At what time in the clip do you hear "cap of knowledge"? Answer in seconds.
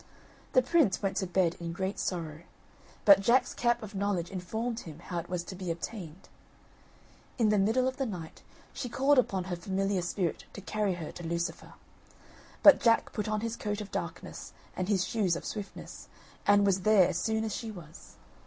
3.53-4.31